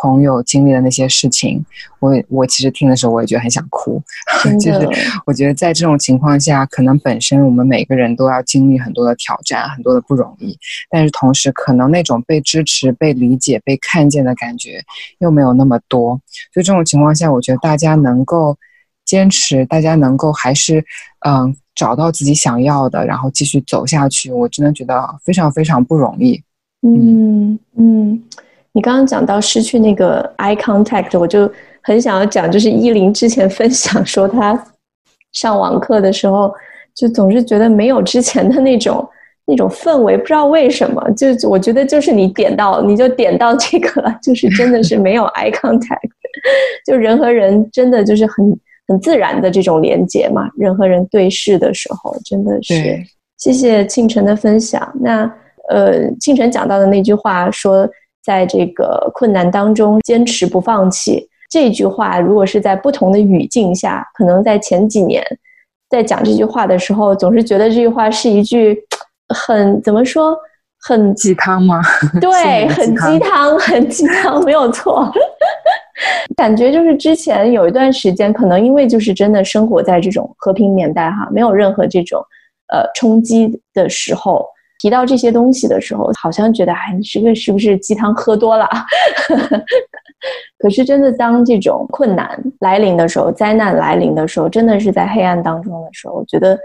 [0.00, 1.62] 朋友经历的那些事情，
[1.98, 4.02] 我我其实听的时候，我也觉得很想哭。
[4.44, 4.88] 的就是
[5.26, 10.56] 我觉得在这种情况下，可能本身我们每个人都要经历很多的挑战，很多的不容易。
[10.88, 14.82] 但是同时，可能那种被支持、被理解、被看见的感觉
[15.18, 16.18] 又没有那么多。
[16.54, 18.56] 所以这种情况下，我觉得大家能够
[19.04, 20.82] 坚持，大家能够还是
[21.26, 26.42] 嗯找到自己想要的，然后继续走下去，我真的觉得非常非常不容易。
[26.82, 28.12] 嗯嗯。
[28.12, 28.22] 嗯
[28.72, 31.50] 你刚刚讲到失去那个 eye contact，我就
[31.82, 34.56] 很想要讲，就是依林之前分享说，他
[35.32, 36.54] 上网课的时候，
[36.94, 39.08] 就总是觉得没有之前的那种
[39.44, 41.04] 那种氛围，不知道为什么。
[41.16, 46.10] 就我觉得就是你点到，你就点到这个，就是真的是没有 eye contact，
[46.86, 48.56] 就人和人真的就是很
[48.86, 50.48] 很自然的这种连接嘛。
[50.56, 53.02] 人和人对视的时候，真的是。
[53.36, 54.92] 谢谢庆晨的分享。
[55.00, 55.28] 那
[55.70, 57.90] 呃，庆晨讲到的那句话说。
[58.22, 65.24] 在这个困难当中坚持不放弃，这句话如果是在不同的语境下，可能在前几年
[65.88, 68.78] 在讲这句话的时候，总是觉得这句话是一句
[69.34, 70.36] 很怎么说，
[70.80, 71.82] 很鸡汤吗？
[72.20, 75.10] 对，很鸡汤，很鸡汤，没有错。
[76.36, 82.22] 感觉就是之前有一段时间，可能因为就是真的生活在这种和平年代哈，没有任何这种
[82.72, 84.46] 呃冲击的时候。
[84.80, 88.66] 提到这些东西的时候，好像觉得哎，你这个是不是鸡汤喝多了？
[90.58, 96.58] 可是真的当这种困难来临的时候，灾难来临的时候，真的是在黑暗当中的时候，我觉得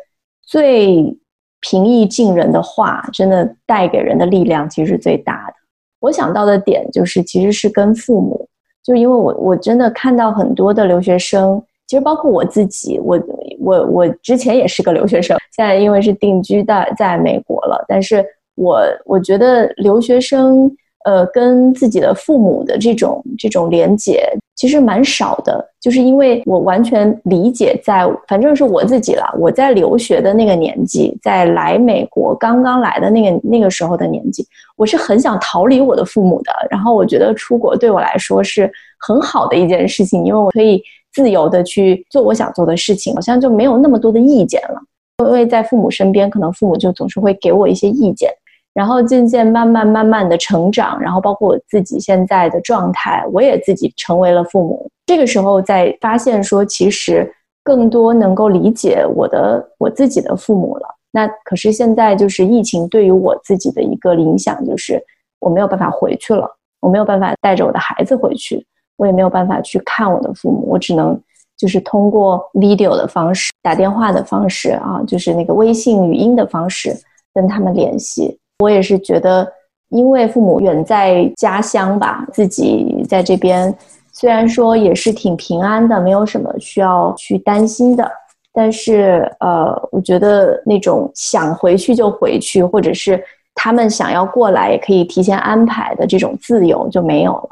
[0.46, 1.14] 最
[1.60, 5.54] 平易近人的话，真的带给人的力量其实是最大的。
[6.00, 8.48] 我想到的点就是，其实是跟父母，
[8.82, 13.18] 就因为我我真的看到很多的留学生，其实包括我自己，我
[13.66, 18.24] 我我之前也是个留学生，现在因为是定居在在美国了，但是
[18.56, 20.72] 我我觉得留学生。
[21.06, 29.24] 呃，跟自己的父母的这种这种连接其实蛮少的，就是因为我完全理解，在反正是我自己了。
[29.38, 34.44] 我在留学的那个年纪，在来美国刚刚来的那个那个时候的年纪，
[34.78, 36.52] 我是很想逃离我的父母的。
[36.72, 40.82] 然后我觉得出国对我来说是很好的一件事情，因为我可以
[41.16, 44.80] 自由的去做我想做的事情，好像就没有那么多的意见了。
[45.26, 48.30] 因为在父母身边，可能父母就总是会给我一些意见。
[48.74, 54.92] 然后渐渐慢慢慢慢的成长，然后包括我自己现在的状态，我也自己成为了父母。
[55.06, 60.88] 这个时候再发现说，其实更多能够理解我的我自己的父母了。
[61.12, 65.02] 那可是现在就是疫情对于我自己的一个影响，就是
[65.40, 66.46] 我没有办法回去了，
[66.82, 68.68] 我没有办法带着我的孩子回去，
[68.98, 71.20] 我也没有办法去看我的父母，我只能
[71.58, 76.96] 就是通过 video 的方式，打电话的方式啊，就是那个微信语音的方式
[77.34, 78.38] 跟他们联系。
[78.60, 79.46] 我也是觉得，
[79.90, 83.74] 因为父母远在家乡吧，自己在这边，
[84.14, 88.10] 虽然说也是挺平安的，没有什么需要去担心的，
[88.54, 93.22] 但是呃，我觉得那种想回去就回去，或者是
[93.54, 97.50] 他们想要过来也可以提前安排的这种自由就没有了。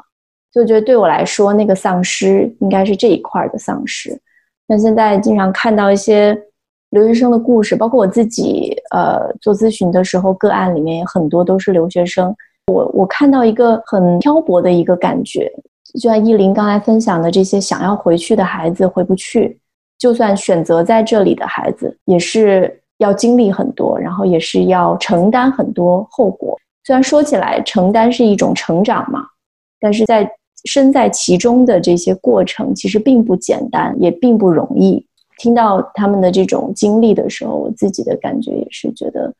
[0.54, 4.18] 就觉得对我来说，那个丧失应该是这一块的丧失。
[4.66, 6.40] 那现在经常看到一些。
[6.90, 12.32] 留学生的故事，包括我自己，呃，做咨询的时候，个案里面也很多都是留学生。
[12.72, 15.52] 我我看到一个很漂泊的一个感觉，
[15.92, 19.58] 就像依林刚才分享的，这些想要回去的孩子回不去，
[19.98, 26.56] 就算选择在这里的孩子，也是要经历很多，然后也是要承担很多后果。
[26.84, 29.26] 虽然说起来承担是一种成长嘛，
[29.80, 30.30] 但是在
[30.64, 35.04] 身在其中的这些过程，其实并不简单，也并不容易。
[35.38, 39.32] 听到他们的这种经历的时候，我自己的感觉也是觉得，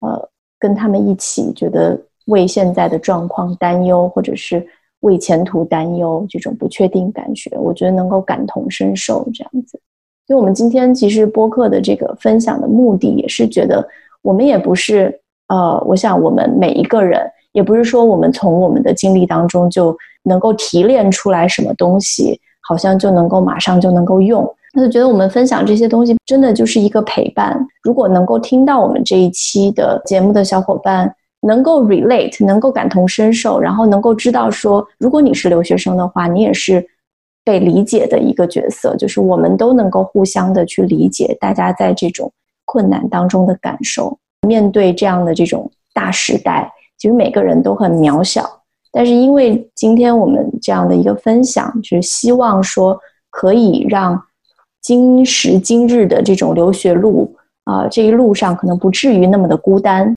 [0.00, 4.64] 呃，跟他们一起觉得为现在的状况担忧，或者是
[5.00, 9.80] 为前途担忧，这种不确定感觉，我觉得能够感同身受这样子。
[10.26, 13.88] 所以，我们今天其实播客的这个分享的目的，也是觉得
[14.20, 15.18] 我们也不是，
[15.48, 17.22] 呃，我想我们每一个人，
[17.58, 24.48] 也不是说我们从我们的经历当中就能够提炼出来什么东西，好像就能够马上就能够用。
[24.72, 27.58] 那就觉得我们分享这些东西真的就是一个陪伴。
[27.82, 36.86] 如果能够听到我们这一期的节目的小伙伴，能够 relate，能够感同身受，然后能够知道说，如果你是留学生的话，你也是
[37.44, 38.94] 被理解的一个角色。
[38.94, 42.30] 就是我们都能够互相的去理解大家在这种
[42.64, 44.16] 困难当中的感受。
[44.46, 48.44] 面对这样的这种大时代，其实每个人都很渺小。
[48.92, 52.98] 但是因为今天我们这样的一个分享，就是希望说
[53.30, 54.22] 可以让。
[54.80, 60.14] 今时今日的这种留学路啊，这一路上可能不至于那么的孤单。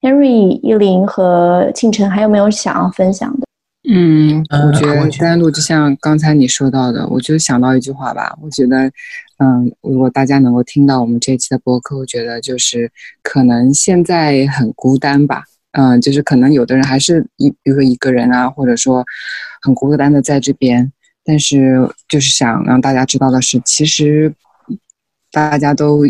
[0.00, 3.46] Henry、依林和庆辰还有没有想要分享的？
[3.88, 8.36] 嗯，我觉得单路就像刚才你说到的，我就想到一句话吧。
[8.42, 8.90] 我觉得，
[9.38, 12.90] 嗯，如果大家能够听到我们这一期的播客，我觉得就是
[13.22, 15.44] 可能现在很孤单吧。
[15.72, 19.04] 嗯，就是可能有的人还是一，比如说一个人啊，或者说
[19.60, 20.92] 很孤单的在这边。
[21.24, 24.34] 但是，就是想让大家知道的是，其实
[25.30, 26.02] 大家都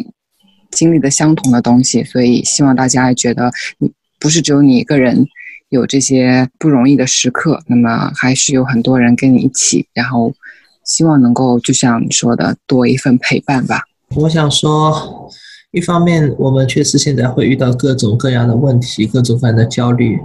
[0.70, 5.26] 经历的相同的东西，所以希望大家觉得你不是只有你一个人
[5.68, 10.34] 有这些不容易的时刻，那么还是有很多人跟你一起，然后
[10.82, 13.82] 希望能够就像你说的，多一份陪伴吧。
[14.16, 15.30] 我想说，
[15.72, 20.18] 一方面我们确实现在会遇到各种各样的问题，各种各样的焦虑。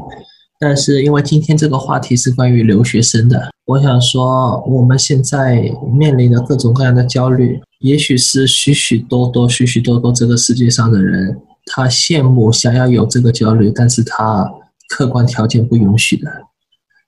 [0.60, 14.52] 但是，因为今天这个话题是关于留学生的，我想说，我们现在面临的各种各样的焦虑，也许是许许多多、许许多多这个世界上的人，他羡慕、想要有这个焦虑，但是他
[14.90, 16.30] 客观条件不允许的。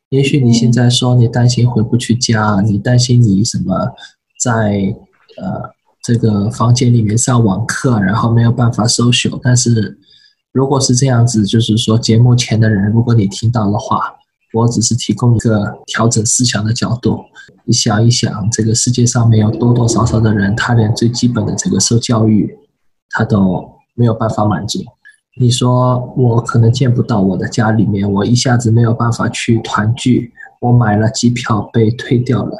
[0.10, 3.94] 也许你现在说你担心回不去家，你担心你什么
[4.40, 4.96] 在
[5.42, 5.72] 呃
[6.10, 10.00] 这个房间里面上网课，然后没有办法 social，但是。
[10.52, 14.16] 如果是这样子，就是说节目前的人，如果你听到的话，
[14.52, 17.20] 我只是提供一个调整思想的角度。
[17.66, 22.58] 你想一想，这个世界上没有多多少少的人，他连最基本的这个受教育，
[23.12, 24.80] 他都没有办法满足。
[25.40, 32.58] 你说我可能见不到我的家里面，我一下子没有办法去团聚，我买了机票被退掉了，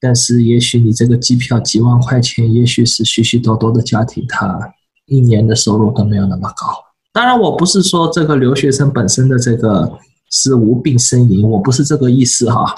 [0.00, 4.72] 但是也许你这个机票几万块钱，也许是许许多多的家庭他
[5.06, 6.66] 一年的收入都没有那么高。
[7.12, 9.98] 当然，我不是说这个留学生本身的这个
[10.30, 12.74] 是无病呻吟，我不是这个意思哈。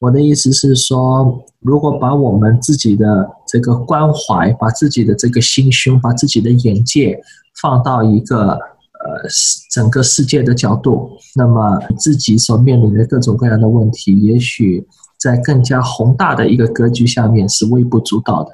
[0.00, 7.20] 我的意思是说，如果把我们自己的这个关怀，把自己的这个心胸，把自己的眼界
[7.60, 8.58] 放到一个呃
[9.70, 14.86] 整个世界的角度，那么自己所面临的各种各样的问题，也许
[15.24, 18.50] 在更加宏大的一个格局下面是微不足道的。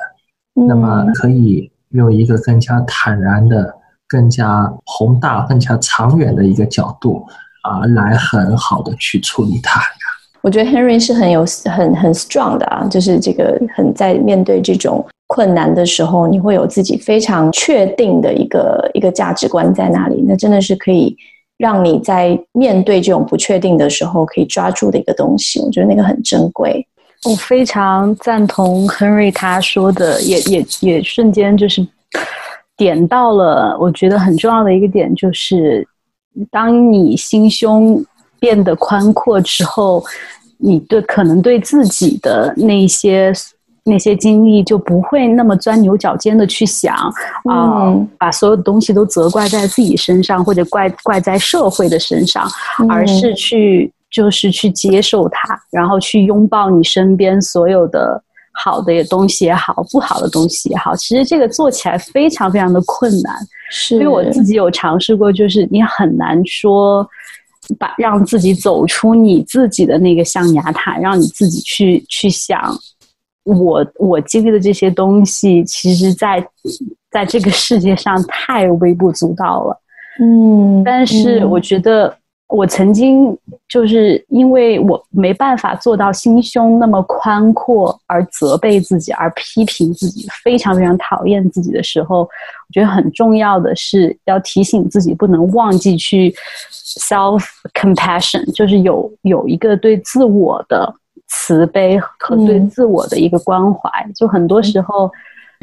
[0.68, 3.74] 那么可以用一个更加坦然的、
[4.06, 7.26] 更加宏大、更加长远的一个角度
[7.64, 9.80] 啊，来很好的去处理它。
[10.42, 21.16] 我觉得 Henry 是很有很很 strong 的啊，就是这个很在面对这种困难的时候，你会有自己非常确定的一个一个价值观在那里，那真的是可以
[21.60, 25.60] 让你在面对这种不确定的时候可以抓住的一个东西。
[25.60, 26.84] 我觉得那个很珍贵。
[27.28, 31.86] 我非常赞同 Henry 他说的，也也也瞬间就是
[32.76, 35.86] 点到了我觉得很重要的一个点，就是
[36.50, 38.04] 当你心胸。
[38.40, 40.02] 变得宽阔之后，
[40.56, 43.30] 你对可能对自己的那些
[43.84, 47.12] 那些经历就不会那么钻牛角尖的去想啊、
[47.44, 52.48] 嗯呃，把所有的东西都责怪在自己身上，或者怪怪在社会的身上，
[52.80, 58.22] 嗯、而是去就是去接受它，然后去拥抱你身边所有的
[58.52, 60.94] 好的东西也好，不好的东西也好。
[60.96, 63.34] 其实这个做起来非常非常的困难，
[63.70, 67.08] 是因为我自己有尝试过，就是你很难说。
[67.78, 72.58] 把让自己走出你自己的那个象牙塔，让你自己去去想
[73.44, 76.46] 我，我我经历的这些东西，其实在
[77.10, 79.80] 在这个世界上太微不足道了。
[80.20, 82.16] 嗯，但是我觉得。
[82.52, 83.38] 我曾经
[83.68, 92.28] 就是因为我没办法做到心胸那么宽阔，而责备自己，而批评自己，非常非常讨厌自己的时候，我
[92.72, 96.34] 觉得很重要的是要提醒自己，不能忘记去
[96.98, 100.92] self compassion，就是有有一个对自我的
[101.30, 103.88] 慈悲和对自我的一个关怀。
[104.06, 105.10] 嗯、就很多时候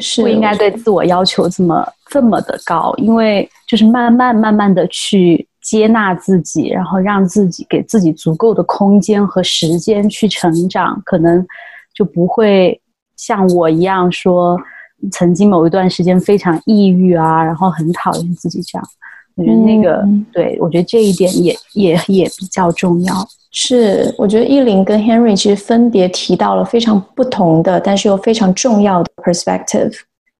[0.00, 5.46] 是不应该对自我要求这么这么的高，因为就是慢慢慢慢的去。
[5.60, 11.46] 接纳自己，然后让自己给自己足够的空间和时间去成长，可能
[11.92, 12.80] 就不会
[13.16, 14.58] 像我一样说，
[15.12, 18.88] 曾经某一段时间非常抑郁啊，然后很讨厌自己这样。
[19.34, 23.14] 我觉得那个，嗯、对，我觉得这一点也也也比较重要。
[23.50, 29.92] 是，我觉得依林跟 Henry 其实分别提到了非常不同的，但是又非常重要的 perspective。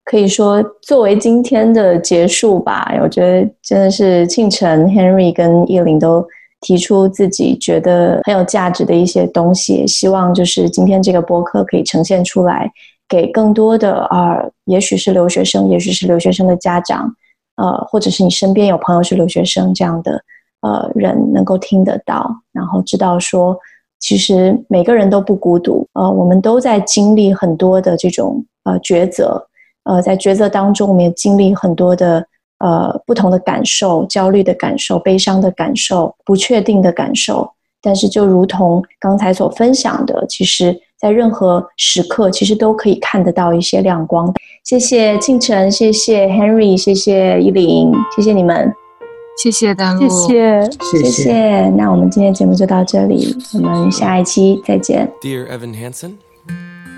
[0.04, 6.26] 可以说作为今天的结束吧，我觉得真的是庆晨、Henry 跟依林都
[6.62, 12.70] 提出自己觉得很有价值的一些东西，希望就是今天这个播客可以呈现出来，
[13.08, 17.14] 给更多的啊、也许是留学生，也许是留学生的家长，
[17.56, 20.22] 呃，或者是你身边有朋友是留学生这样的
[20.60, 23.56] 呃人能够听得到，然后知道说，
[23.98, 29.46] 其实每个人都不孤独，呃，我们都在经历很多的这种呃抉择。
[29.84, 32.22] 呃，在抉择当中，我们也经历很多的
[32.58, 37.50] 呃不同的感受，焦虑的感受、悲伤的感受、不确定的感受。
[37.80, 44.30] 但是，就如同刚才所分享的，其实，在任何时刻，其实都可以看得到一些亮光。
[44.64, 48.70] 谢谢庆辰，谢谢 Henry，谢谢依林，谢谢你们，
[49.41, 51.69] 谢谢丹露，谢谢，谢谢。
[51.71, 55.11] 那我们今天节目就到这里，我们下一期再见。
[55.21, 56.17] Dear Evan Hansen,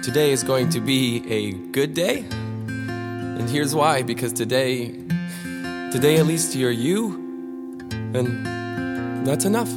[0.04, 2.24] today is going to be a good day.
[2.68, 4.92] And here's why, because today,
[5.92, 7.16] today at least you're you,
[8.14, 8.28] and
[9.26, 9.70] that's enough.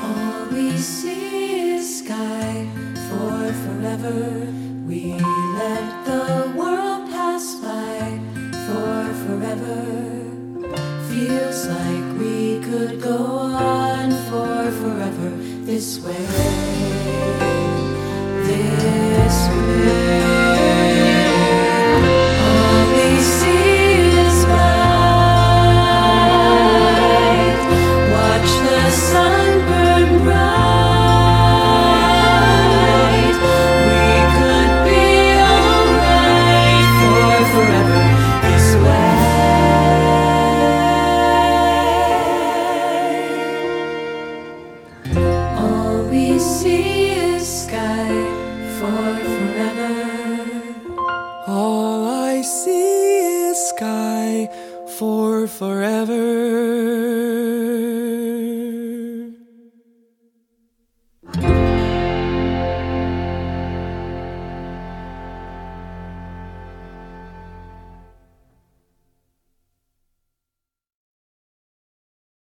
[0.00, 2.66] All we see is sky
[3.10, 4.46] for forever.
[4.86, 5.16] We
[5.58, 6.51] let the
[15.83, 16.82] this way,